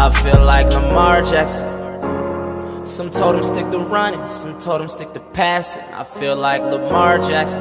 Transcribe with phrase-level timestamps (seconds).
[0.00, 1.66] I feel like Lamar Jackson.
[2.86, 5.82] Some told him stick to running, some told him stick to passing.
[5.92, 7.60] I feel like Lamar Jackson.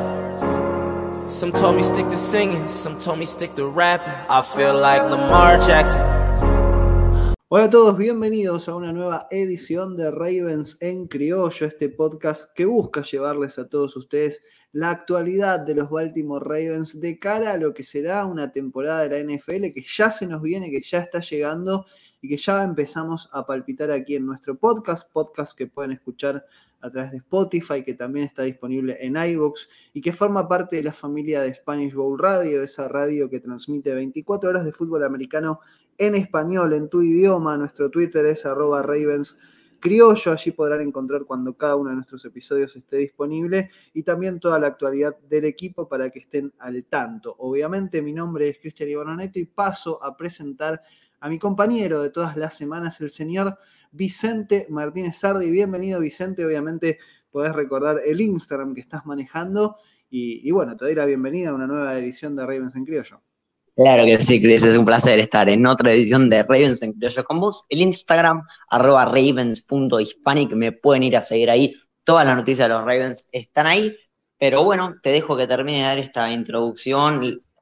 [1.27, 4.13] Some told me stick to singing, some told me stick to rapping.
[4.29, 5.99] I feel like Lamar Jackson.
[7.49, 12.65] Hola a todos, bienvenidos a una nueva edición de Ravens en Criollo, este podcast que
[12.65, 14.43] busca llevarles a todos ustedes
[14.73, 19.23] la actualidad de los Baltimore Ravens de cara a lo que será una temporada de
[19.23, 21.85] la NFL que ya se nos viene, que ya está llegando
[22.27, 26.45] que ya empezamos a palpitar aquí en nuestro podcast, podcast que pueden escuchar
[26.81, 30.83] a través de Spotify, que también está disponible en iVoox y que forma parte de
[30.83, 35.59] la familia de Spanish Bowl Radio, esa radio que transmite 24 horas de fútbol americano
[35.97, 37.57] en español, en tu idioma.
[37.57, 39.37] Nuestro Twitter es arroba Ravens
[40.25, 44.67] allí podrán encontrar cuando cada uno de nuestros episodios esté disponible y también toda la
[44.67, 47.35] actualidad del equipo para que estén al tanto.
[47.39, 50.81] Obviamente mi nombre es Cristian Ibarroneto y paso a presentar
[51.19, 53.57] a mi compañero de todas las semanas, el señor
[53.91, 55.49] Vicente Martínez Sardi.
[55.49, 56.99] Bienvenido Vicente, obviamente
[57.31, 59.77] podés recordar el Instagram que estás manejando
[60.09, 63.21] y, bueno, te doy la bienvenida a una nueva edición de Ravens en Criollo.
[63.75, 67.23] Claro que sí, Chris, es un placer estar en otra edición de Ravens en Criollo
[67.25, 67.65] con vos.
[67.69, 71.75] El Instagram, arroba ravens.hispanic, me pueden ir a seguir ahí.
[72.03, 73.95] Todas las noticias de los Ravens están ahí.
[74.39, 77.21] Pero bueno, te dejo que termine de dar esta introducción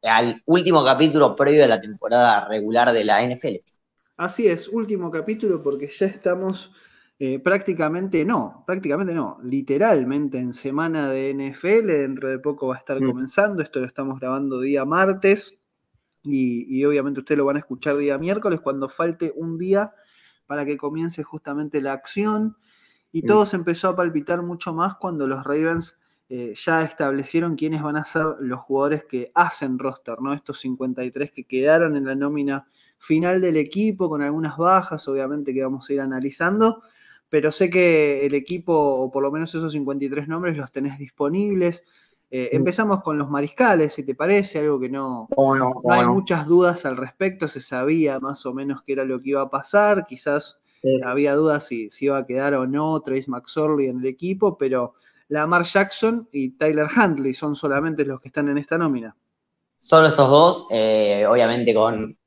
[0.10, 3.62] al último capítulo previo de la temporada regular de la NFL.
[4.18, 6.72] Así es, último capítulo porque ya estamos
[7.20, 11.88] eh, prácticamente, no, prácticamente no, literalmente en semana de NFL.
[12.02, 13.08] Dentro de poco va a estar Mm.
[13.08, 13.64] comenzando.
[13.64, 15.58] Esto lo estamos grabando día martes.
[16.24, 19.94] Y, y obviamente ustedes lo van a escuchar día miércoles cuando falte un día
[20.48, 22.58] para que comience justamente la acción.
[23.12, 23.26] Y Mm.
[23.28, 27.98] todo se empezó a palpitar mucho más cuando los Ravens eh, ya establecieron quiénes van
[27.98, 30.34] a ser los jugadores que hacen roster, ¿no?
[30.34, 32.68] Estos 53 que quedaron en la nómina
[32.98, 36.82] final del equipo, con algunas bajas, obviamente que vamos a ir analizando.
[37.30, 41.84] Pero sé que el equipo, o por lo menos esos 53 nombres, los tenés disponibles.
[42.32, 45.28] Eh, empezamos con los mariscales, si te parece, algo que no
[45.90, 49.42] hay muchas dudas al respecto, se sabía más o menos qué era lo que iba
[49.42, 50.60] a pasar, quizás
[51.04, 54.96] había dudas si, si iba a quedar o no Trace McSorley en el equipo, pero
[55.30, 59.16] Lamar Jackson y Tyler Huntley son solamente los que están en esta nómina.
[59.80, 62.18] Solo estos dos, eh, obviamente con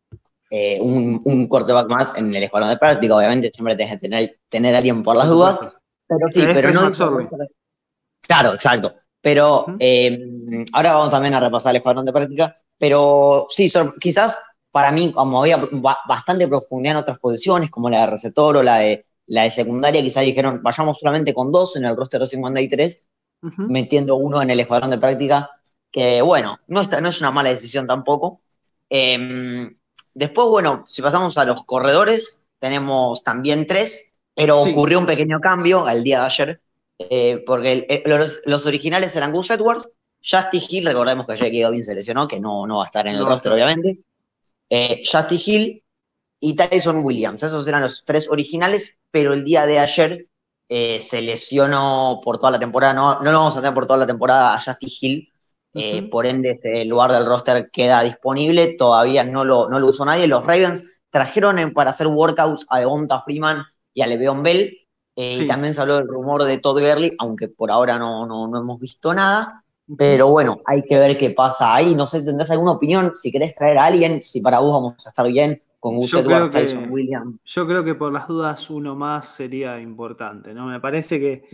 [0.50, 4.38] eh, un, un quarterback más en el escuadrón de práctica, obviamente siempre tenés que tener,
[4.48, 5.60] tener a alguien por las dudas.
[6.06, 6.90] Pero sí, pero no.
[8.20, 8.94] Claro, exacto.
[9.20, 12.56] Pero eh, ahora vamos también a repasar el escuadrón de práctica.
[12.78, 13.68] Pero sí,
[14.00, 18.56] quizás para mí, como había ba- bastante profundidad en otras posiciones, como la de receptor
[18.56, 22.20] o la de, la de secundaria, quizás dijeron, vayamos solamente con dos en el roster
[22.20, 22.98] de 53,
[23.42, 23.62] Ujú.
[23.68, 25.50] metiendo uno en el escuadrón de práctica,
[25.90, 28.40] que bueno, no, está, no es una mala decisión tampoco.
[28.90, 29.68] Eh,
[30.14, 34.70] después, bueno, si pasamos a los corredores, tenemos también tres, pero Sí.
[34.72, 36.60] ocurrió un pequeño cambio al día de ayer,
[36.98, 39.88] eh, porque el- el- los, los originales eran Gus Edwards,
[40.20, 41.66] Justin Hill, recordemos que J.K.
[41.66, 44.00] Dobbins se lesionó, que no, no va a estar en el No roster, obviamente.
[44.68, 45.82] Eh, Justin Hill
[46.40, 50.28] y Tyson Williams, esos eran los tres originales, pero el día de ayer
[50.68, 53.98] eh, se lesionó por toda la temporada, no, no lo vamos a tener por toda
[54.00, 55.32] la temporada a Justin Hill,
[55.74, 56.10] eh, Ujú.
[56.10, 60.26] por ende este lugar del roster queda disponible, todavía no lo, no lo usó nadie,
[60.26, 64.76] los Ravens trajeron en- para hacer workouts a Devonta Freeman y a Le'Veon Bell,
[65.16, 65.44] eh, Sí.
[65.44, 68.58] y también se habló del rumor de Todd Gurley, aunque por ahora no, no, no
[68.58, 69.64] hemos visto nada,
[69.96, 73.12] pero bueno, hay que ver qué pasa ahí, no sé, ¿tendrás alguna opinión?
[73.16, 76.20] Si querés traer a alguien, si para vos vamos a estar bien con Gus Yo
[76.20, 77.40] Edwards, creo que- Tyson Williams.
[77.44, 80.66] Yo creo que por las dudas uno más sería importante, ¿no?
[80.66, 81.44] Me parece que,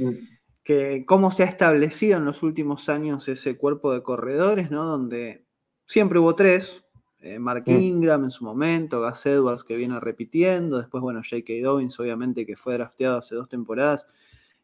[0.63, 4.85] que cómo se ha establecido en los últimos años ese cuerpo de corredores, ¿no?
[4.85, 5.45] Donde
[5.87, 6.83] siempre hubo tres,
[7.21, 7.71] eh, Mark Mm.
[7.77, 11.53] Ingram en su momento, Gus Edwards que viene repitiendo, después, bueno, J.K.
[11.63, 14.07] Dobbins obviamente que fue drafteado hace dos temporadas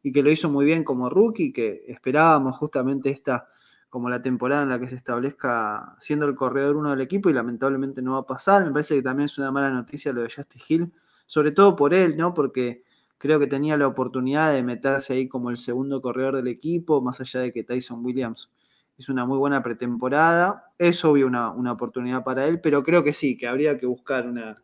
[0.03, 3.47] y que lo hizo muy bien como rookie, que esperábamos justamente esta
[3.91, 7.33] como la temporada en la que se establezca siendo el corredor uno del equipo y
[7.35, 8.65] lamentablemente no va a pasar.
[8.65, 10.93] Me parece que también es una mala noticia lo de Justin Hill,
[11.27, 12.33] sobre todo por él, ¿no?
[12.33, 12.85] Porque
[13.19, 17.21] creo que tenía la oportunidad de meterse ahí como el segundo corredor del equipo, más
[17.21, 18.51] allá de que Tyson Williams
[18.97, 20.73] hizo una muy buena pretemporada.
[20.79, 24.27] Es obvio una, una oportunidad para él, pero creo que sí, que habría que buscar
[24.27, 24.57] una,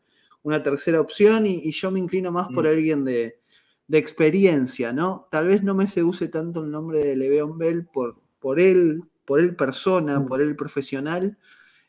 [0.43, 2.69] una tercera opción y, y yo me inclino más por Mm.
[2.69, 3.40] alguien de,
[3.88, 5.26] de experiencia, ¿no?
[5.31, 9.40] Tal vez no me seduce tanto el nombre de Le'Veon Bell por, por él, por
[9.40, 10.26] él persona, Mm.
[10.26, 11.37] por él profesional.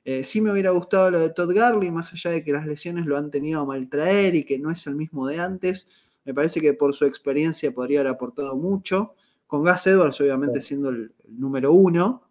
[0.04, 3.06] Eh, sí me hubiera gustado lo de Todd Gurley, más allá de que las lesiones
[3.06, 5.88] lo han tenido a maltraer y que no es el mismo de antes.
[6.26, 9.14] Me parece que por su experiencia podría haber aportado mucho.
[9.46, 12.24] Con Gus Edwards, obviamente, siendo el, el número uno.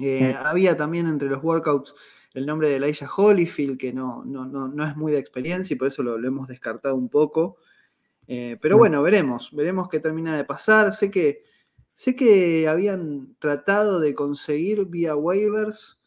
[0.00, 0.36] Eh, Sí.
[0.44, 1.94] Había también entre los workouts
[2.34, 5.88] el nombre de Elijah Holyfield, que no, no, no, es muy de experiencia y por
[5.88, 7.56] eso lo, hemos descartado un poco.
[8.26, 10.92] Eh, pero bueno, veremos, veremos qué termina de pasar.
[10.92, 11.42] Sé que,
[11.98, 15.98] sé que habían tratado de conseguir vía waivers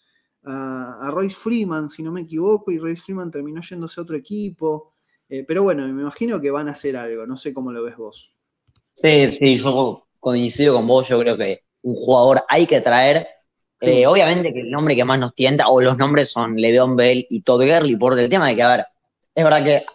[0.46, 4.94] a, Royce Freeman, si no me equivoco, y Royce Freeman terminó yéndose a otro equipo.
[5.28, 7.98] Eh, pero bueno, me imagino que van a hacer algo, no sé cómo lo ves
[7.98, 8.32] vos.
[8.94, 13.28] Sí, sí, yo coincido con vos, yo creo que un jugador hay que traer
[13.82, 17.26] eh, obviamente que el nombre que más nos tienta, o los nombres son Le'Veon Bell
[17.30, 18.86] y Todd Gurley, por el tema de que, a ver,
[19.36, 19.86] es verdad que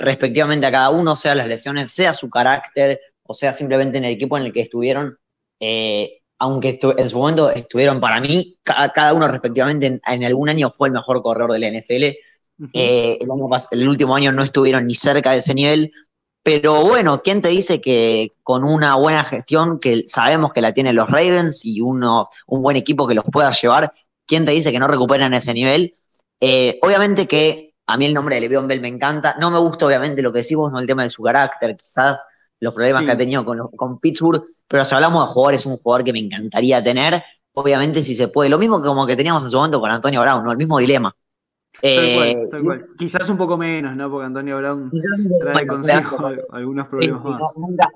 [0.00, 4.12] respectivamente a cada uno, sea las lesiones, sea su carácter, o sea simplemente en el
[4.12, 5.18] equipo en el que estuvieron,
[5.60, 10.88] eh, aunque en su momento estuvieron para mí, cada, uno respectivamente en, algún año fue
[10.88, 12.16] el mejor corredor de la NFL.
[12.74, 13.28] Eh, el,
[13.70, 15.92] el último año no estuvieron ni cerca de ese nivel,
[16.42, 20.96] pero bueno, ¿quién te dice que con una buena gestión, que sabemos que la tienen
[20.96, 23.92] los Ravens y uno, un buen equipo que los pueda llevar,
[24.26, 25.96] ¿quién te dice que no recuperan ese nivel?
[26.40, 29.36] Eh, obviamente que a mí el nombre de Le'Veon Bell me encanta.
[29.38, 32.18] No me gusta, obviamente, lo que decimos, no el tema de su carácter, quizás
[32.62, 35.78] los problemas que ha tenido con, con Pittsburgh, pero si hablamos de jugadores, es un
[35.78, 37.20] jugador que me encantaría tener.
[37.54, 38.48] Obviamente, si se puede.
[38.48, 40.52] Lo mismo que como que teníamos en su momento con Antonio Brown, ¿no?
[40.52, 41.14] El mismo dilema.
[41.82, 42.36] Eh,
[42.96, 44.08] Quizás un poco menos, ¿no?
[44.08, 44.92] Porque Antonio Brown
[45.40, 47.40] trae consigo algunos problemas más.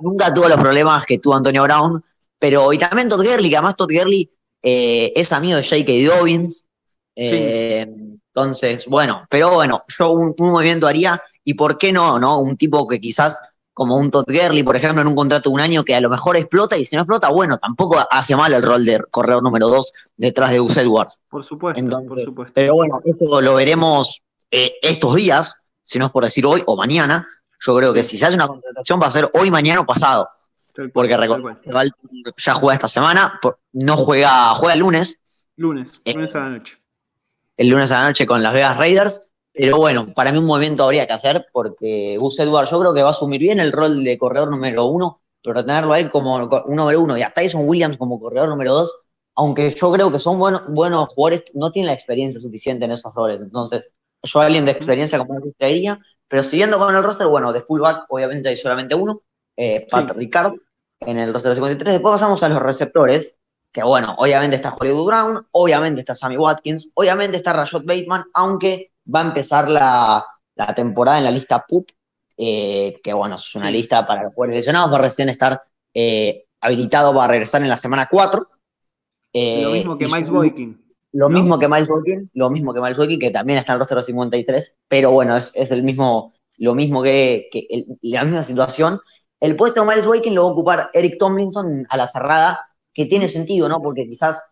[0.01, 2.03] Nunca, tuvo los problemas que tuvo Antonio Brown,
[2.37, 4.29] pero y también Todd Gurley, que además Todd Gurley
[4.63, 5.93] eh, es amigo de J.K.
[6.17, 6.67] Dobbins.
[7.15, 7.87] Eh,
[8.35, 12.41] entonces, bueno, pero bueno, yo un, un, movimiento haría, y por qué no, ¿no?
[12.41, 13.41] Un tipo que quizás
[13.77, 16.09] como un Todd Gurley, por ejemplo, en un contrato de un año que a lo
[16.09, 19.69] mejor explota y si no explota, bueno, tampoco hace mal el rol de corredor número
[19.69, 21.21] dos detrás de Gus Edwards.
[21.29, 22.55] Por supuesto, por supuesto.
[22.55, 26.75] Pero bueno, esto lo veremos eh, estos días, si no es por decir hoy o
[26.75, 27.29] mañana.
[27.61, 30.27] Yo creo que si se hace una contratación va a ser hoy, mañana o pasado.
[30.95, 31.15] porque
[32.39, 33.39] ya juega esta semana,
[33.73, 35.19] no juega, juega el lunes.
[35.55, 36.79] Lunes, eh, lunes a la noche.
[37.59, 39.33] El lunes a la noche con las Vegas Raiders.
[39.57, 43.03] Pero bueno, para mí un movimiento habría que hacer porque Gus Edwards yo creo que
[43.03, 46.77] va a asumir bien el rol de corredor número uno, pero tenerlo ahí como un
[46.77, 48.99] número uno y a Tyson Williams como corredor número dos,
[49.35, 53.15] aunque yo creo que son buenos, buenos jugadores, no tienen la experiencia suficiente en esos
[53.15, 53.41] roles.
[53.41, 53.93] Entonces,
[54.23, 55.99] yo alguien de experiencia como que traería,
[56.29, 59.23] pero siguiendo con el roster, bueno, de fullback obviamente hay solamente uno,
[59.57, 60.17] eh, Pat
[61.01, 61.95] en el roster de 53.
[61.95, 63.37] Después pasamos a los receptores,
[63.73, 68.91] que bueno, obviamente está Hollywood Brown, obviamente está Sammy Watkins, obviamente está Rashad Bateman, aunque
[69.13, 70.25] va a empezar la,
[70.75, 71.89] temporada en la lista PUP,
[72.37, 75.63] eh, que bueno, es una lista para los jugadores lesionados, va a recién estar
[75.95, 78.49] eh, habilitado para regresar en la semana 4.
[79.33, 80.87] Eh, lo mismo que Miles Boykin.
[81.13, 83.81] Lo mismo que Miles Boykin, lo mismo que Miles Boykin, que también está en el
[83.81, 87.49] roster 53, pero bueno, es, el mismo, lo mismo que,
[88.03, 89.01] la misma situación.
[89.41, 92.61] El puesto de Miles Boykin lo va a ocupar Eric Tomlinson a la cerrada,
[92.93, 93.81] que tiene sentido, ¿no?
[93.81, 94.43] Porque quizás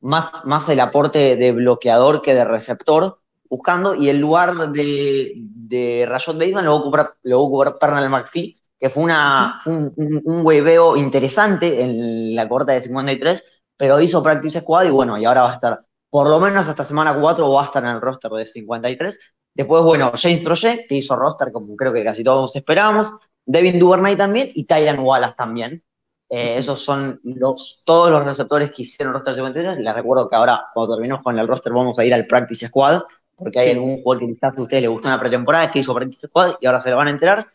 [0.00, 3.21] más, más el aporte de bloqueador que de receptor,
[3.52, 7.46] buscando, y el lugar de, de Rashad Bateman lo va a ocupar, lo va a
[7.46, 9.92] ocupar Pernal McPhee, que fue una, un,
[10.24, 13.44] un, interesante en la corta de 53,
[13.76, 16.82] pero hizo practice squad y bueno, y ahora va a estar, por lo menos hasta
[16.82, 19.34] semana 4 va a estar en el roster de 53.
[19.52, 23.14] Después, bueno, James Projet, que hizo roster como creo que casi todos esperábamos,
[23.44, 25.84] Devin Duvernay también y Tyron Wallace también.
[26.30, 29.76] Eh, esos son los, todos los receptores que hicieron roster 53.
[29.78, 33.02] Les recuerdo que ahora, cuando terminemos con el roster, vamos a ir al practice squad
[33.42, 36.26] porque hay algún jugador que quizás a ustedes les gustó una pretemporada, que hizo Practice
[36.28, 37.46] Squad y ahora se lo van a enterar.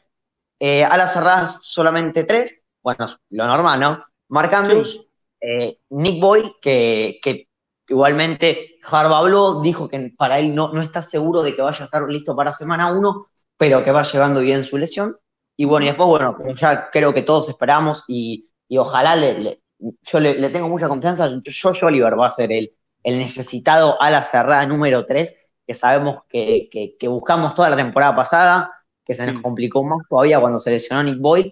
[0.60, 4.04] Eh, a las cerradas solamente tres, bueno, lo normal, ¿no?
[4.30, 7.48] Mark Andrews, eh, Nick Boy, que, que
[7.88, 12.04] igualmente habló, dijo que para él no, no está seguro de que vaya a estar
[12.10, 13.28] listo para semana uno,
[13.58, 15.18] pero que va llevando bien su lesión.
[15.56, 19.60] Y bueno, y después, bueno, ya creo que todos esperamos y, y ojalá le,
[20.02, 21.30] yo le, tengo mucha confianza.
[21.44, 25.34] Yo, Oliver va a ser el, el necesitado a la cerrada número 3
[25.68, 28.72] que sabemos que, buscamos toda la temporada pasada,
[29.04, 31.48] que se nos complicó más todavía cuando se lesionó Nick Boyd,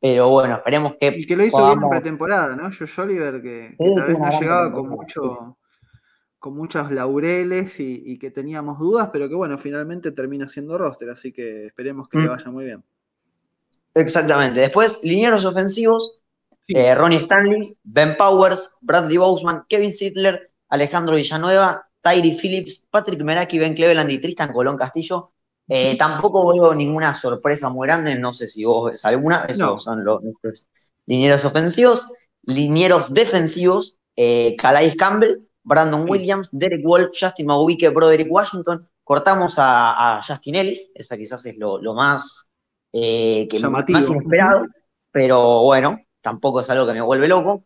[0.00, 1.08] pero bueno, esperemos que.
[1.08, 2.64] Y que lo hizo bien en pretemporada, ¿no?
[2.64, 5.56] Josh Oliver, que, tal vez no llegaba con mucho
[6.38, 11.32] con muchos laureles y, que teníamos dudas, pero que bueno, finalmente termina siendo roster, así
[11.32, 12.30] que esperemos que le mm.
[12.30, 12.84] vaya muy bien.
[13.94, 14.60] Exactamente.
[14.60, 16.20] Después, linieros ofensivos,
[16.68, 23.58] eh, Ronnie Stanley, Ben Powers, Bradley Boseman, Kevin Sittler, Alejandro Villanueva Tyree Phillips, Patrick Meraki,
[23.58, 25.32] Ben Cleveland y Tristan Colón Castillo.
[25.68, 30.04] Eh, tampoco veo ninguna sorpresa muy grande, no sé si vos ves alguna, esos son
[30.04, 30.68] los nuestros
[31.06, 32.06] linieros ofensivos.
[32.42, 38.88] Linieros defensivos, eh, Calais Campbell, Brandon Williams, Derek Wolf, Justin Maubike, Broderick Washington.
[39.02, 42.48] Cortamos a, Justin Ellis, esa quizás es lo, más,
[42.92, 44.66] eh, que más inesperado,
[45.10, 47.64] pero bueno, tampoco es algo que me vuelve loco.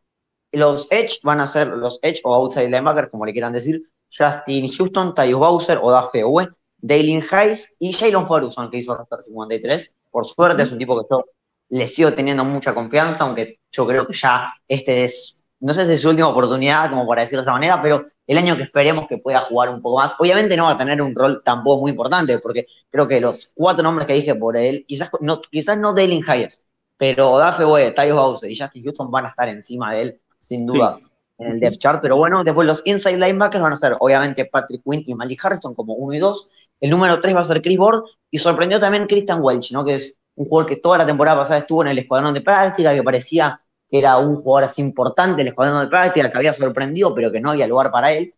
[0.53, 4.69] Los Edge van a ser los Edge o Outside Linebacker, como le quieran decir, Justin
[4.69, 6.49] Houston, Tyus Bowser o Dafe Uwe,
[6.79, 9.95] Dalen Hayes y Jalen Ferguson, que hizo roster 53.
[10.11, 11.25] Por suerte, es un tipo que yo
[11.69, 15.93] le sigo teniendo mucha confianza, aunque yo creo que ya este es, no sé si
[15.93, 19.07] es su última oportunidad, como para decirlo de esa manera, pero el año que esperemos
[19.09, 20.14] que pueda jugar un poco más.
[20.19, 23.83] Obviamente no va a tener un rol tampoco muy importante, porque creo que los cuatro
[23.83, 26.62] nombres que dije por él, quizás no, quizás no Dalen Hayes,
[26.97, 30.64] pero Dafe Webb, Tyus Bowser y Justin Houston van a estar encima de él, sin
[30.67, 31.00] dudas,
[31.41, 32.01] en el depth chart.
[32.03, 35.75] Pero bueno, después los inside linebackers van a ser, obviamente, Patrick Quinn y Malik Harrison
[35.75, 36.51] como uno y dos.
[36.81, 38.05] El número tres va a ser Chris Board.
[38.31, 39.85] Y sorprendió también Christian Welch, ¿no?
[39.85, 42.95] Que es un jugador que toda la temporada pasada estuvo en el escuadrón de práctica,
[42.95, 47.13] que parecía que era un jugador así importante del escuadrón de práctica, que había sorprendido,
[47.15, 48.35] pero que no había lugar para él.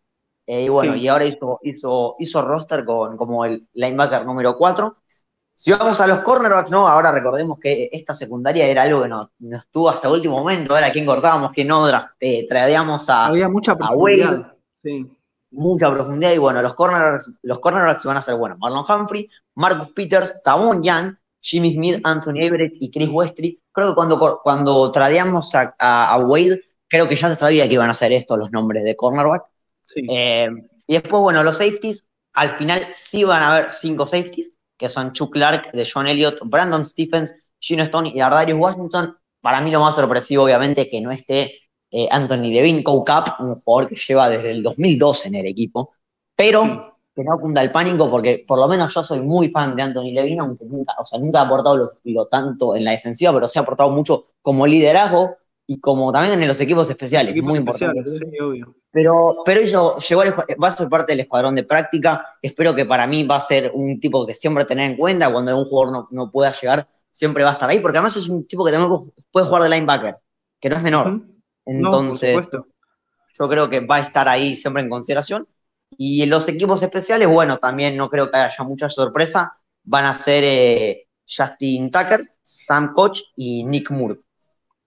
[0.47, 4.97] Eh, y bueno, y ahora hizo, hizo, hizo roster con, como el linebacker número 4.
[5.63, 6.85] Si vamos a los cornerbacks, ¿no?
[6.85, 10.91] Ahora recordemos que esta secundaria era algo que nos, estuvo hasta el último momento, era
[10.91, 11.87] quien cortábamos, quien no,
[12.19, 13.27] eh, tradeamos a.
[13.27, 14.57] Había mucha profundidad.
[15.51, 19.93] Mucha profundidad, y bueno, los cornerbacks, los cornerbacks van a ser, bueno, Marlon Humphrey, Marcus
[19.93, 23.61] Peters, Tavon Young, Jimmy Smith, Anthony Everett y Chris Westry.
[23.71, 27.93] Creo que cuando, cuando tradeamos a, Wade, creo que ya se sabía que iban a
[27.93, 29.45] ser estos los nombres de cornerback.
[29.95, 30.49] Eh,
[30.87, 35.11] y después, bueno, los safeties, al final sí van a haber cinco safeties que son
[35.13, 39.17] Chuck Clark, de John Elliott, Brandon Stephens, Gino Stone y Ardarius Washington.
[39.41, 41.55] Para mí lo más sorpresivo, obviamente, que no esté
[41.91, 45.93] eh, Anthony Levine, Co-Cap, un jugador que lleva desde el 2012 en el equipo,
[46.35, 49.83] pero que no cunda el pánico porque por lo menos yo soy muy fan de
[49.83, 53.47] Anthony Levine, aunque nunca, o sea, nunca ha aportado lo, tanto en la defensiva, pero
[53.47, 58.03] se ha aportado mucho como liderazgo y como también en los equipos especiales, muy importante.
[58.03, 58.75] Sí, obvio.
[58.91, 60.23] Pero, pero eso llegó
[60.61, 62.37] va a ser parte del escuadrón de práctica.
[62.41, 65.51] Espero que para mí va a ser un tipo que siempre tener en cuenta cuando
[65.51, 68.65] algún jugador no, pueda llegar, siempre va a estar ahí, porque además es un tipo
[68.65, 70.17] que también puede jugar de linebacker,
[70.59, 71.21] que no es menor.
[71.65, 72.37] Entonces,
[73.39, 75.47] yo creo que va a estar ahí siempre en consideración.
[75.97, 79.53] Y en los equipos especiales, bueno, también no creo que haya mucha sorpresa.
[79.83, 84.19] Van a ser eh, Justin Tucker, Sam Koch y Nick Moore.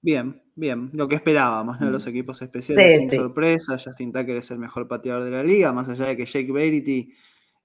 [0.00, 1.89] Bien, Bien, lo que esperábamos, ¿no?
[1.89, 1.93] Mm.
[1.93, 3.79] Los equipos especiales sin sorpresa.
[3.79, 7.13] Justin Tucker es el mejor pateador de la liga, más allá de que Jake Verity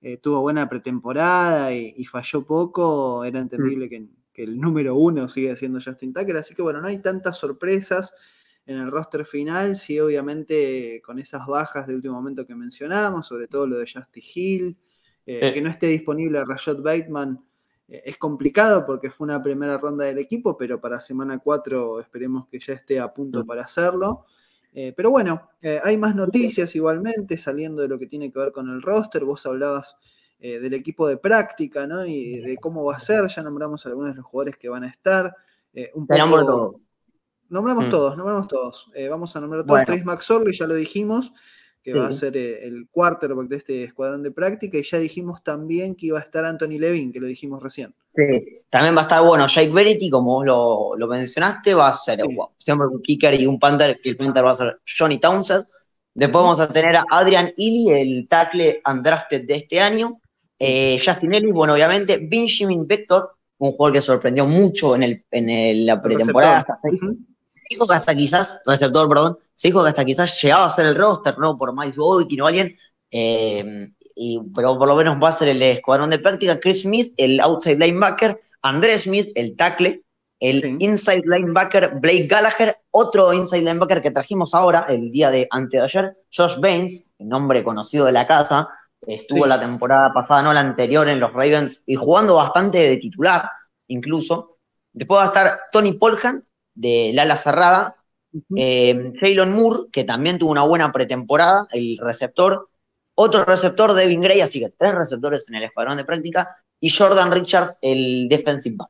[0.01, 5.79] eh, tuvo buena pretemporada y, falló poco, era entendible que, el número uno sigue siendo
[5.79, 6.35] Justin Tucker.
[6.35, 8.13] Así que bueno, no hay tantas sorpresas
[8.65, 13.47] en el roster final, sí, obviamente con esas bajas de último momento que mencionamos, sobre
[13.47, 14.77] todo lo de Justin Hill,
[15.25, 17.50] eh, que no esté disponible Rashad Bateman eh,
[18.05, 22.59] es complicado porque fue una primera ronda del equipo, pero para semana 4 esperemos que
[22.59, 23.45] ya esté a punto mm.
[23.45, 24.25] para hacerlo.
[24.73, 28.53] Eh, pero bueno, eh, hay más noticias igualmente saliendo de lo que tiene que ver
[28.53, 29.25] con el roster.
[29.25, 29.97] Vos hablabas
[30.39, 32.03] del equipo de práctica, ¿no?
[32.03, 33.27] Y de cómo va a ser.
[33.27, 35.35] Ya nombramos algunos de los jugadores que van a estar.
[35.93, 36.81] un poco...
[37.47, 37.91] Nombramos mm.
[37.91, 38.91] todos, nombramos todos.
[39.07, 39.85] vamos a nombrar todos.
[39.85, 41.31] Trace McSorley, ya lo dijimos
[41.83, 45.43] que va a ser eh, el quarterback de este escuadrón de práctica, y ya dijimos
[45.43, 47.93] también que iba a estar Anthony Levin, que lo dijimos recién.
[48.15, 50.45] Sí, también va a estar, bueno, Jake Verity, como vos
[50.97, 52.19] lo, mencionaste, va a ser
[52.57, 55.65] siempre un kicker y un punter, que el punter va a ser Johnny Townsend.
[56.13, 60.19] Después vamos a tener a Adrian Ely, el tackle undrafted de este año.
[60.59, 65.85] Eh, Justin Ellis, bueno, obviamente, Benjamin Vector, un jugador que sorprendió mucho en, el, en
[65.85, 66.65] la pretemporada
[67.71, 70.95] dijo que hasta quizás, receptor, perdón, se dijo que hasta quizás llegaba a ser el
[70.95, 71.57] roster, ¿no?
[71.57, 72.75] Por Miles Boykin o alguien,
[73.11, 77.13] eh, y, pero por lo menos va a ser el escuadrón de práctica, Chris Smith,
[77.17, 80.03] el outside linebacker, André Smith, el tackle,
[80.39, 85.79] el inside linebacker Blake Gallagher, otro inside linebacker que trajimos ahora, el día de antes
[85.79, 88.67] de ayer, Josh Baines, nombre conocido de la casa,
[89.01, 93.49] estuvo la temporada pasada, no la anterior, en los Ravens y jugando bastante de titular,
[93.87, 94.57] incluso.
[94.93, 97.95] Después va a estar Tony Polhan, del ala cerrada.
[98.55, 102.69] Eh, Jalen Moore, que también tuvo una buena pretemporada, el receptor.
[103.13, 106.55] Otro receptor, Devin Gray, así que tres receptores en el escuadrón de práctica.
[106.79, 108.89] Y Jordan Richards, el defensive back.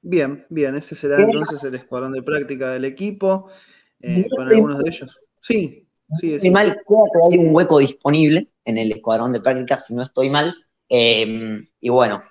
[0.00, 3.50] Bien, bien, ese será entonces el escuadrón de práctica del equipo,
[4.00, 5.20] eh, con algunos de ellos.
[5.40, 5.88] Sí,
[6.20, 6.34] sí.
[6.34, 10.02] Estoy mal, creo que hay un hueco disponible en el escuadrón de práctica, si no
[10.02, 10.54] estoy mal.
[10.88, 12.22] Eh, y bueno,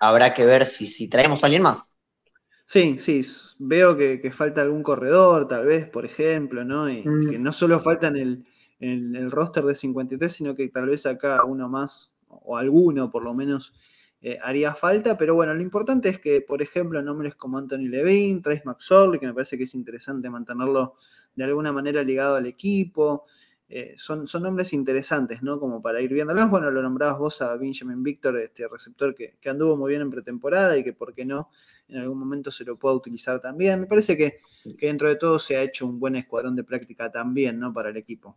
[0.00, 1.92] habrá que ver si, si traemos a alguien más.
[2.68, 3.22] Sí, sí,
[3.60, 6.90] veo que, falta algún corredor, tal vez, por ejemplo, ¿no?
[6.90, 7.30] Y, mm.
[7.30, 8.44] que no solo falta en el,
[8.80, 13.22] en el roster de 53, sino que tal vez acá uno más, o alguno por
[13.22, 13.72] lo menos,
[14.20, 15.16] eh, haría falta.
[15.16, 19.26] Pero bueno, lo importante es que, por ejemplo, nombres como Anthony Levine, Trace McSorley, que
[19.28, 20.96] me parece que es interesante mantenerlo
[21.36, 23.26] de alguna manera ligado al equipo.
[23.68, 25.58] Eh, son, son nombres interesantes, ¿no?
[25.58, 26.34] Como para ir viendo.
[26.48, 30.76] Bueno, lo nombrabas vos a Benjamin Victor, este receptor que, anduvo muy bien en pretemporada
[30.78, 31.50] y que, ¿por qué no?
[31.88, 33.80] En algún momento se lo pueda utilizar también.
[33.80, 37.58] Me parece que, dentro de todo se ha hecho un buen escuadrón de práctica también,
[37.58, 37.72] ¿no?
[37.72, 38.36] Para el equipo.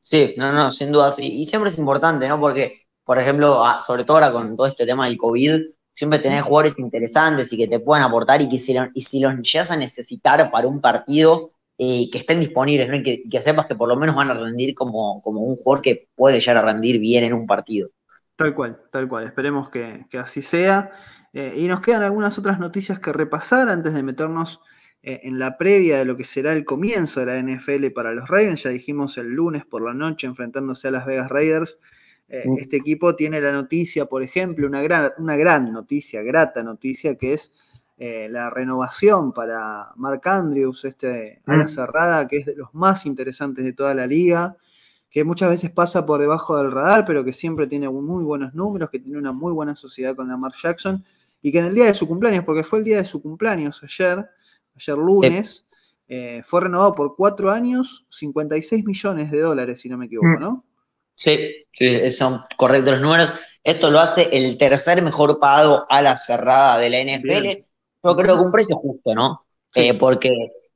[0.00, 1.40] Sí, no, no, sin duda, sí.
[1.40, 2.38] Y siempre es importante, ¿no?
[2.38, 6.42] Porque, por ejemplo, ah, sobre todo ahora con todo este tema del COVID, siempre tenés
[6.42, 9.76] jugadores interesantes y que te puedan aportar y que si, y si los llegas a
[9.76, 12.96] necesitar para un partido, eh, que estén disponibles, ¿no?
[12.96, 16.08] Y que, sepas que por lo menos van a rendir como, como un jugador que
[16.14, 17.90] puede llegar a rendir bien en un partido.
[18.36, 19.24] Tal cual, tal cual.
[19.24, 20.92] Esperemos que, así sea.
[21.32, 24.60] Eh, y nos quedan algunas otras noticias que repasar antes de meternos
[25.02, 28.28] eh, en la previa de lo que será el comienzo de la NFL para los
[28.28, 28.62] Ravens.
[28.62, 31.78] Ya dijimos el lunes por la noche enfrentándose a Las Vegas Raiders.
[32.28, 37.16] Eh, este equipo tiene la noticia, por ejemplo, una gran, una gran noticia, grata noticia,
[37.16, 37.52] que es
[37.98, 43.64] eh, la renovación para Mark Andrews, este ala cerrada, que es de los más interesantes
[43.64, 44.56] de toda la liga,
[45.10, 48.90] que muchas veces pasa por debajo del radar, pero que siempre tiene muy buenos números,
[48.90, 51.04] que tiene una muy buena sociedad con Lamar Jackson,
[51.42, 53.82] y que en el día de su cumpleaños, porque fue el día de su cumpleaños
[53.82, 54.26] ayer,
[54.74, 55.66] ayer lunes,
[56.08, 60.40] eh, fue renovado por cuatro años, 56 millones de dólares, si no me equivoco, mm.
[60.40, 60.64] ¿no?
[61.14, 63.34] Sí, sí, son correctos los números.
[63.62, 67.64] Esto lo hace el tercer mejor pagado a la cerrada de la NFL.
[68.02, 69.44] Yo creo que un precio justo, ¿no?
[69.74, 70.30] Eh, porque,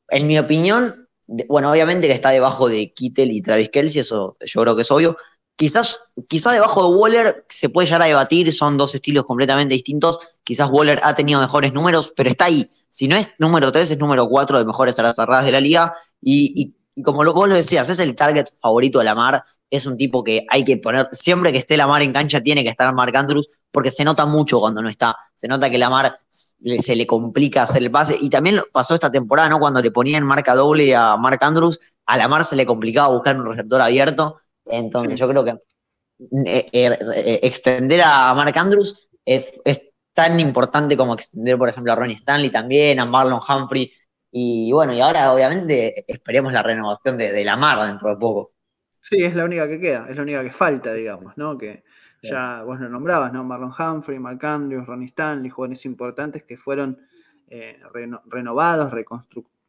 [0.08, 1.08] en mi opinión,
[1.48, 4.90] bueno, obviamente que está debajo de Kittel y Travis Kelsey, eso yo creo que es
[4.90, 5.16] obvio,
[5.56, 10.20] Quizás, quizás debajo de Waller se puede llegar a debatir, son dos estilos completamente distintos.
[10.44, 12.70] Quizás Waller ha tenido mejores números, pero está ahí.
[12.90, 15.60] Si no es número 3, es número 4 de mejores a las cerradas de la
[15.60, 15.94] liga.
[16.20, 19.44] Y, como vos lo decías, es el target favorito de Lamar.
[19.70, 22.70] Es un tipo que hay que poner, siempre que esté Lamar en cancha, tiene que
[22.70, 25.16] estar Mark Andrews, porque se nota mucho cuando no está.
[25.34, 28.16] Se nota que Lamar se le complica hacer el pase.
[28.20, 29.58] Y también pasó esta temporada, ¿no?
[29.58, 33.46] Cuando le ponían marca doble a Mark Andrews, a Lamar se le complicaba buscar un
[33.46, 35.50] receptor abierto entonces yo creo que
[36.46, 39.60] eh, eh, eh, extender a Mark Andrews es,
[40.12, 43.92] tan importante como extender, por ejemplo, a Ronnie Stanley también, a Marlon Humphrey.
[44.30, 48.55] Y bueno, y ahora obviamente esperemos la renovación de, de Lamar dentro de poco.
[49.08, 51.56] Sí, es la única que queda, es la única que falta, digamos, ¿no?
[51.56, 51.84] Que
[52.22, 53.44] ya vos lo nombrabas, ¿no?
[53.44, 56.98] Marlon Humphrey, Mark Andrews, Ronnie Stanley, jóvenes importantes que fueron
[58.28, 58.92] renovados,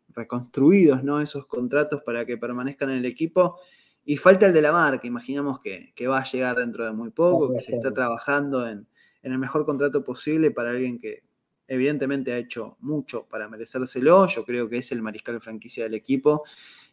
[0.10, 1.22] reconstruidos, ¿no?
[1.22, 3.60] Esos contratos para que permanezcan en el equipo
[4.04, 7.54] y falta el de la marca, imaginamos que, va a llegar dentro de muy poco,
[7.54, 8.88] que se está trabajando en,
[9.22, 11.24] el mejor contrato posible para alguien que
[11.68, 14.26] evidentemente ha hecho mucho para merecérselo.
[14.28, 16.46] Yo creo que es el mariscal franquicia del equipo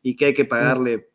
[0.03, 1.14] y que hay que pagarle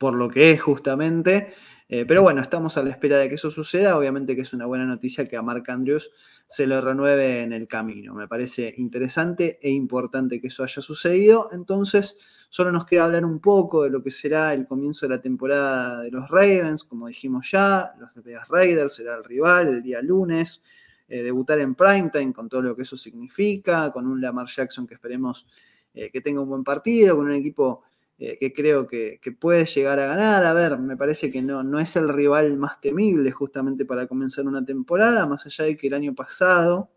[0.00, 1.52] por lo que es justamente.
[1.86, 3.98] Eh, pero bueno, estamos a la espera de que eso suceda.
[3.98, 6.10] Obviamente que es una buena noticia que a Mark Andrews
[6.46, 8.14] se lo renueve en el camino.
[8.14, 11.50] Me parece interesante e importante que eso haya sucedido.
[11.52, 12.16] Entonces,
[12.48, 16.00] solo nos queda hablar un poco de lo que será el comienzo de la temporada
[16.00, 16.84] de los Ravens.
[16.84, 20.62] Como dijimos ya, los Vegas Raiders será el rival el día lunes.
[21.10, 24.94] Eh, debutar en primetime con todo lo que eso significa, con un Lamar Jackson que
[24.94, 25.46] esperemos
[25.92, 27.82] eh, que tenga un buen partido, con un equipo
[28.22, 30.44] eh, que creo que, puede llegar a ganar.
[30.44, 34.46] A ver, me parece que no, no es el rival más temible justamente para comenzar
[34.46, 36.90] una temporada, más allá de que el año pasado,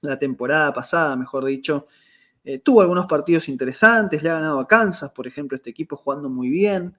[0.00, 1.86] la temporada pasada, mejor dicho,
[2.44, 6.30] eh, tuvo algunos partidos interesantes, le ha ganado a Kansas, por ejemplo, este equipo jugando
[6.30, 6.96] muy bien.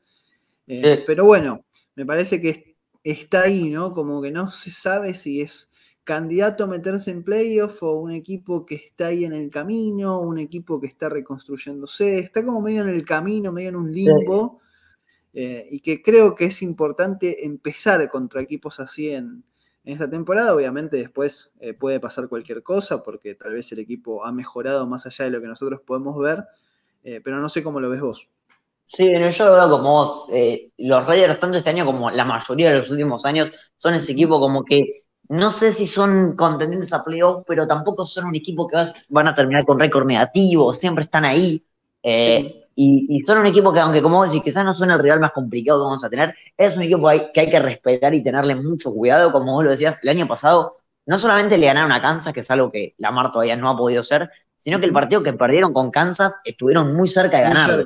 [0.68, 3.94] Eh, pero bueno, me parece que está ahí, ¿no?
[3.94, 5.72] Como que no se sabe si es
[6.06, 10.38] candidato a meterse en playoff o un equipo que está ahí en el camino, un
[10.38, 14.62] equipo que está reconstruyéndose, está como medio en el camino, medio en un limbo,
[15.34, 19.44] eh, y que creo que es importante empezar contra equipos así en,
[19.84, 20.56] esta temporada.
[20.56, 25.06] Obviamente después eh, puede pasar cualquier cosa, porque tal vez el equipo ha mejorado más
[25.06, 26.44] allá de lo que nosotros podemos ver,
[27.04, 28.30] eh, pero no sé cómo lo ves vos.
[28.88, 30.32] Sí, yo lo veo como vos.
[30.78, 34.40] los Raiders, tanto este año como la mayoría de los últimos años, son ese equipo
[34.40, 38.78] como que no sé si son contendientes a playoff, pero tampoco son un equipo que
[39.10, 41.64] van a terminar con récord negativo, siempre están ahí.
[42.04, 45.20] Eh, y, son un equipo que, aunque como vos decís, quizás no son el rival
[45.20, 48.56] más complicado que vamos a tener, es un equipo que hay que respetar y tenerle
[48.56, 49.32] mucho cuidado.
[49.32, 50.74] Como vos lo decías, el año pasado
[51.06, 54.04] no solamente le ganaron a Kansas, que es algo que Lamar todavía no ha podido
[54.04, 57.86] ser, sino que el partido que perdieron con Kansas estuvieron muy cerca de ganar.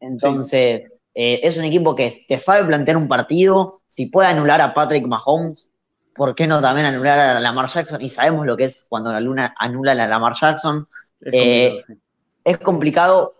[0.00, 4.72] Entonces, eh, es un equipo que te sabe plantear un partido, si puede anular a
[4.72, 5.68] Patrick Mahomes,
[6.14, 8.00] ¿por qué no también anular a Lamar Jackson?
[8.00, 10.86] Y sabemos lo que es cuando la luna anula a Lamar Jackson.
[11.20, 13.34] Es, complicado,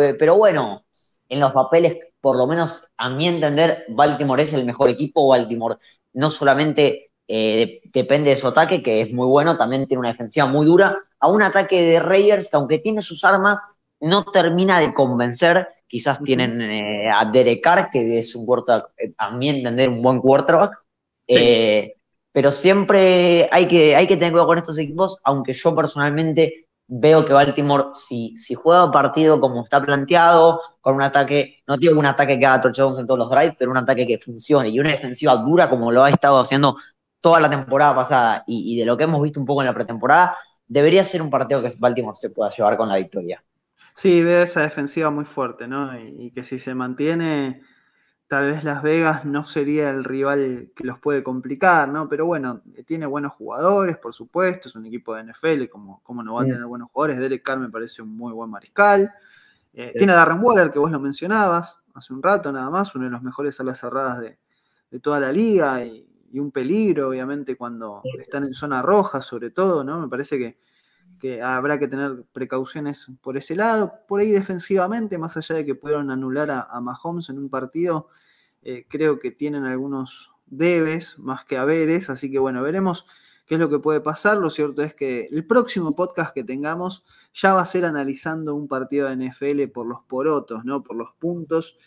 [0.00, 0.84] eh, pero bueno,
[1.28, 5.28] en los papeles, por lo menos a mi entender, Baltimore es el mejor equipo.
[5.28, 5.76] Baltimore
[6.12, 10.46] no solamente eh, depende de su ataque, que es muy bueno, también tiene una defensiva
[10.46, 13.60] muy dura, a un ataque de Raiders que aunque tiene sus armas,
[14.00, 15.68] no termina de convencer.
[15.86, 20.20] Quizás tienen eh, a Derek Carr, que es un quarterback, a mi entender, un buen
[20.20, 20.82] quarterback.
[22.32, 27.24] Pero siempre hay que, hay que tener cuidado con estos equipos, aunque yo personalmente veo
[27.24, 32.06] que Baltimore, si, si juega partido como está planteado, con un ataque, no digo un
[32.06, 34.90] ataque que haga touchdowns en todos los drives, pero un ataque que funcione y una
[34.90, 36.76] defensiva dura como lo ha estado haciendo
[37.20, 40.36] toda la temporada pasada y, de lo que hemos visto un poco en la pretemporada,
[40.66, 43.44] debería ser un partido que Baltimore se pueda llevar con la victoria.
[43.94, 45.98] Sí, veo esa defensiva muy fuerte, ¿no?
[45.98, 47.60] y que si se mantiene
[48.30, 52.08] tal vez Las Vegas no sería el rival que los puede complicar, ¿no?
[52.08, 56.34] Pero bueno, tiene buenos jugadores, por supuesto, es un equipo de NFL, como, como no
[56.34, 57.18] va a tener buenos jugadores.
[57.18, 59.12] Derek Carr me parece un muy buen mariscal.
[59.74, 63.06] Eh, tiene a Darren Waller, que vos lo mencionabas hace un rato nada más, uno
[63.06, 64.38] de los mejores alas cerradas de,
[65.00, 69.98] toda la liga y, un peligro, obviamente, cuando están en zona roja, sobre todo, ¿no?
[69.98, 70.56] Me parece que,
[71.42, 73.92] habrá que tener precauciones por ese lado.
[74.08, 78.08] Por ahí defensivamente, más allá de que pudieron anular a Mahomes en un partido,
[78.62, 83.06] eh, creo que tienen algunos debes más que haberes, así que bueno, veremos
[83.46, 84.36] qué es lo que puede pasar.
[84.36, 88.68] Lo cierto es que el próximo podcast que tengamos ya va a ser analizando un
[88.68, 90.82] partido de NFL por los porotos, ¿no?
[90.82, 91.78] Por los puntos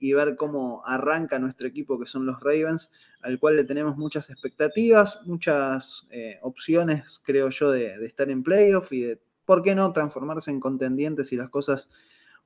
[0.00, 2.90] y, ver cómo arranca nuestro equipo que son los Ravens,
[3.22, 8.42] al cual le tenemos muchas expectativas, muchas eh, opciones, creo yo, de, de estar en
[8.42, 11.88] playoff y de, ¿por qué no?, transformarse en contendientes si las cosas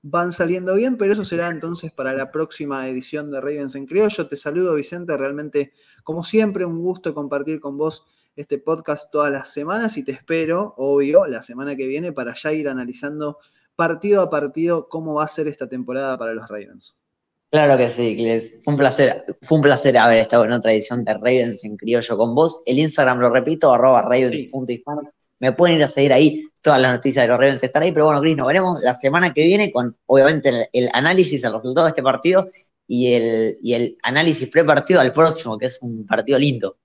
[0.02, 4.26] van saliendo bien, pero eso será entonces para la próxima edición de Ravens en Criollo.
[4.26, 9.52] Te saludo, Vicente, realmente, como siempre, un gusto compartir con vos este podcast todas las
[9.52, 13.38] semanas y te espero, obvio, la semana que viene para ya ir analizando
[13.76, 16.96] partido a partido cómo va a ser esta temporada para los Ravens.
[17.52, 18.62] Claro que sí, Cles.
[18.64, 22.16] Fue un placer, fue un placer haber estado en otra edición de Ravens en Criollo
[22.16, 22.62] con vos.
[22.64, 25.02] El Instagram, lo repito, arroba ravens.hispano.
[25.38, 28.06] Me pueden ir a seguir ahí todas las noticias de los Ravens estar ahí, pero
[28.06, 31.90] bueno, Chris, nos veremos la semana que viene con, obviamente, el, análisis, el resultado de
[31.90, 32.48] este partido
[32.86, 36.78] y el, y el análisis pre-partido al próximo, que es un partido lindo.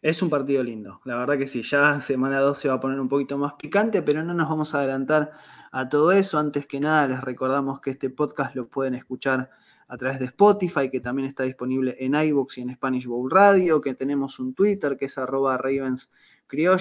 [0.00, 2.98] Es un partido lindo, la verdad que sí, ya semana 2 se va a poner
[2.98, 5.32] un poquito más picante, pero no nos vamos a adelantar
[5.72, 6.38] a todo eso.
[6.38, 9.50] Antes que nada, les recordamos que este podcast lo pueden escuchar
[9.90, 13.80] a través de Spotify, que también está disponible en iVoox y en Spanish Bowl Radio,
[13.80, 16.10] que tenemos un Twitter que es arroba Ravens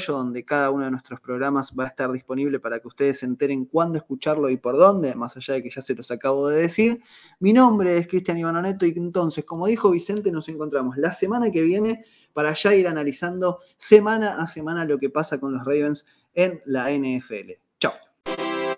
[0.07, 3.65] donde cada uno de nuestros programas va a estar disponible para que ustedes se enteren
[3.65, 7.01] cuándo escucharlo y por dónde, más allá de que ya se los acabo de decir.
[7.39, 11.61] Mi nombre es Cristian Ivanoneto y entonces, como dijo Vicente, nos encontramos la semana que
[11.61, 16.61] viene para ya ir analizando semana a semana lo que pasa con los Ravens en
[16.65, 17.68] la NFL.